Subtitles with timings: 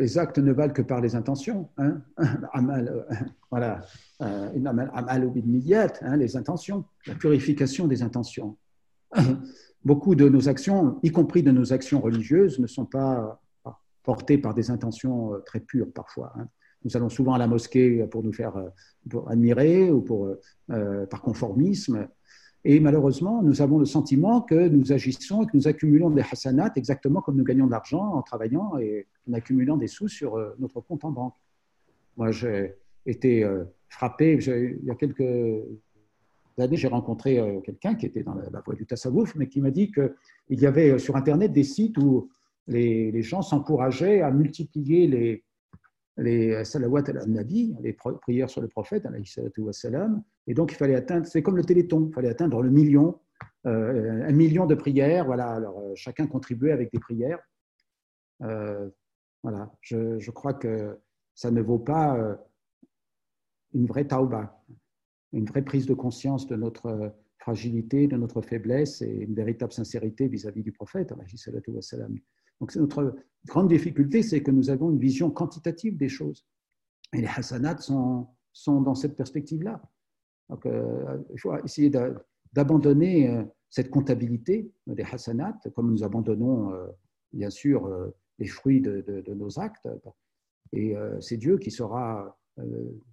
[0.00, 1.68] les actes ne valent que par les intentions.
[1.76, 2.02] Hein
[2.52, 3.06] amal,
[3.50, 3.82] voilà,
[4.18, 5.32] amal
[6.02, 8.56] hein, les intentions, la purification des intentions.
[9.84, 13.40] Beaucoup de nos actions, y compris de nos actions religieuses, ne sont pas
[14.02, 16.32] portées par des intentions euh, très pures parfois.
[16.36, 16.48] Hein.
[16.84, 20.34] Nous allons souvent à la mosquée pour nous faire euh, admirer ou pour,
[20.70, 22.08] euh, par conformisme.
[22.64, 26.72] Et malheureusement, nous avons le sentiment que nous agissons et que nous accumulons des hasanats
[26.76, 30.54] exactement comme nous gagnons de l'argent en travaillant et en accumulant des sous sur euh,
[30.58, 31.34] notre compte en banque.
[32.18, 32.74] Moi, j'ai
[33.06, 35.22] été euh, frappé, il y a quelques
[36.58, 39.70] années, j'ai rencontré euh, quelqu'un qui était dans la, voie du tassawouf, mais qui m'a
[39.70, 42.28] dit qu'il y avait sur Internet des sites où
[42.66, 45.44] les gens s'encourageaient à multiplier les,
[46.16, 49.06] les salawat al-nabi, les prières sur le prophète,
[50.46, 53.20] et donc il fallait atteindre, c'est comme le téléthon, il fallait atteindre le million,
[53.66, 57.40] euh, un million de prières, voilà, alors euh, chacun contribuait avec des prières.
[58.42, 58.88] Euh,
[59.42, 60.98] voilà, je, je, crois que
[61.34, 62.38] ça ne vaut pas
[63.72, 64.62] une vraie tauba,
[65.32, 70.28] une vraie prise de conscience de notre fragilité, de notre faiblesse et une véritable sincérité
[70.28, 71.12] vis-à-vis du prophète,
[72.60, 73.16] donc, notre
[73.46, 76.46] grande difficulté, c'est que nous avons une vision quantitative des choses.
[77.14, 79.82] Et les hasanats sont, sont dans cette perspective-là.
[80.48, 81.90] Donc, euh, il faut essayer
[82.52, 86.86] d'abandonner euh, cette comptabilité des hasanats, comme nous abandonnons, euh,
[87.32, 87.88] bien sûr,
[88.38, 89.88] les fruits de, nos actes.
[90.72, 92.36] Et c'est Dieu qui saura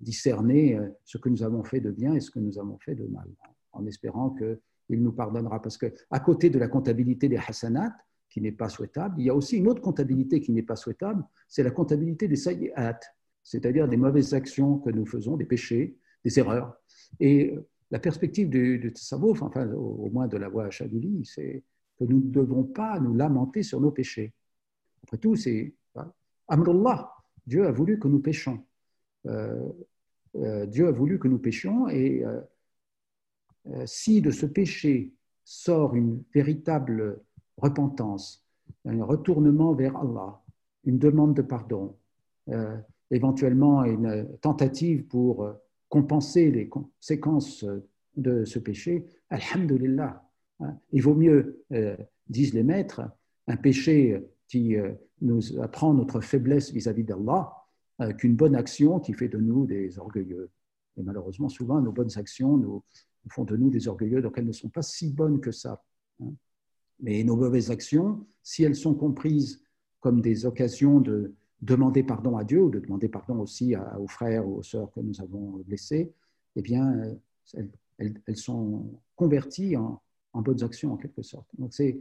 [0.00, 3.06] discerner ce que nous avons fait de bien et ce que nous avons fait de
[3.06, 3.26] mal,
[3.72, 5.60] en espérant qu'il nous pardonnera.
[5.60, 7.92] Parce qu'à côté de la comptabilité des hasanats,
[8.34, 9.14] qui n'est pas souhaitable.
[9.18, 12.34] Il y a aussi une autre comptabilité qui n'est pas souhaitable, c'est la comptabilité des
[12.34, 12.98] sayyat,
[13.44, 16.74] c'est-à-dire des mauvaises actions que nous faisons, des péchés, des erreurs.
[17.20, 17.54] Et
[17.92, 18.92] la perspective du, du
[19.40, 21.62] enfin au moins de la voie Chadili, c'est
[21.96, 24.32] que nous ne devons pas nous lamenter sur nos péchés.
[25.04, 25.72] Après tout, c'est
[26.48, 27.12] Amrullah,
[27.46, 28.66] Dieu a voulu que nous péchions.
[29.26, 29.70] Euh,
[30.34, 35.12] euh, Dieu a voulu que nous péchions et euh, si de ce péché
[35.44, 37.22] sort une véritable
[37.56, 38.44] repentance,
[38.84, 40.40] un retournement vers Allah,
[40.84, 41.96] une demande de pardon,
[42.50, 42.76] euh,
[43.10, 45.52] éventuellement une tentative pour euh,
[45.88, 47.64] compenser les conséquences
[48.16, 50.28] de ce péché, Alhamdulillah.
[50.60, 50.76] Hein.
[50.92, 51.96] Il vaut mieux, euh,
[52.28, 53.02] disent les maîtres,
[53.46, 54.76] un péché qui
[55.20, 57.52] nous apprend notre faiblesse vis-à-vis d'Allah
[58.16, 60.50] qu'une bonne action qui fait de nous des orgueilleux.
[60.96, 62.82] Et malheureusement, souvent, nos bonnes actions nous,
[63.28, 65.82] font de nous des orgueilleux, donc elles ne sont pas si bonnes que ça.
[66.22, 66.32] Hein.
[67.04, 69.62] Mais nos mauvaises actions, si elles sont comprises
[70.00, 74.48] comme des occasions de demander pardon à Dieu ou de demander pardon aussi aux frères
[74.48, 76.10] ou aux sœurs que nous avons blessés,
[76.56, 77.14] eh bien,
[77.98, 80.00] elles, sont converties en,
[80.32, 81.46] bonnes actions en quelque sorte.
[81.58, 82.00] Donc, c'est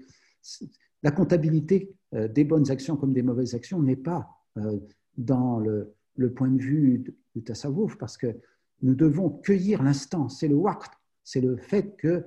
[1.04, 4.80] la comptabilité euh, des bonnes actions comme des mauvaises actions n'est pas euh,
[5.18, 5.94] dans le,
[6.34, 7.04] point de vue
[7.36, 8.38] du tasawwuf parce que
[8.82, 10.30] nous devons cueillir l'instant.
[10.30, 10.92] C'est le waqt,
[11.26, 12.24] c'est le fait que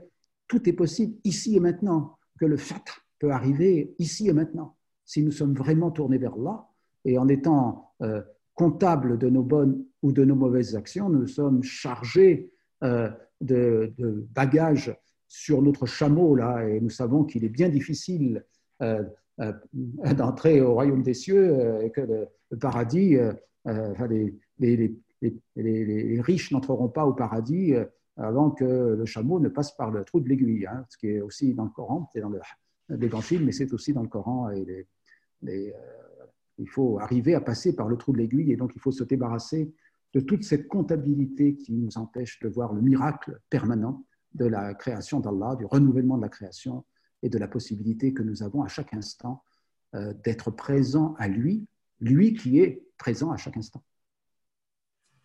[0.47, 2.83] tout est possible ici et maintenant que le fait
[3.19, 4.77] peut arriver ici et maintenant.
[5.05, 6.69] Si nous sommes vraiment tournés vers là,
[7.05, 8.21] et en étant euh,
[8.55, 12.51] comptables de nos bonnes ou de nos mauvaises actions, nous sommes chargés
[12.83, 13.11] euh,
[13.41, 13.95] de,
[14.35, 14.97] bagages
[15.29, 18.45] sur notre chameau, là, et nous savons qu'il est bien difficile
[18.83, 19.03] euh,
[20.17, 23.17] d'entrer au royaume des cieux, et que le, paradis,
[24.59, 27.75] les, riches n'entreront pas au paradis
[28.17, 31.21] avant que le chameau ne passe par le trou de l'aiguille, hein, ce qui est
[31.21, 32.33] aussi dans le Coran, c'est dans
[32.89, 34.51] l'Évangile, mais c'est aussi dans le Coran.
[34.51, 34.89] Et
[35.47, 35.73] euh,
[36.59, 39.05] il faut arriver à passer par le trou de l'aiguille et donc il faut se
[39.05, 39.75] débarrasser
[40.15, 45.21] de toute cette comptabilité qui nous empêche de voir le miracle permanent de la création
[45.21, 46.85] d'Allah, du renouvellement de la création
[47.23, 49.43] et de la possibilité que nous avons à chaque instant
[49.95, 51.67] euh, d'être présent à lui,
[52.01, 53.83] lui qui est présent à chaque instant.